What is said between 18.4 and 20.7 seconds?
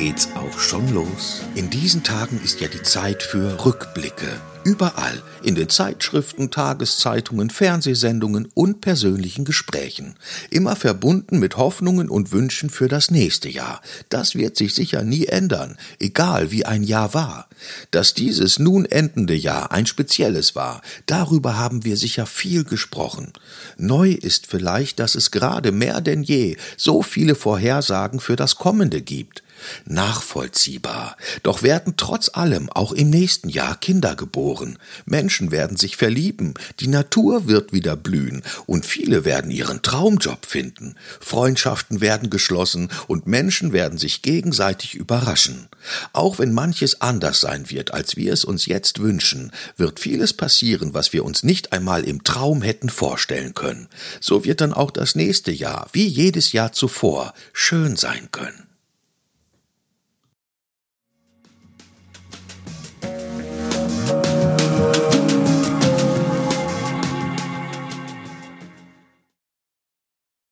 nun endende Jahr ein spezielles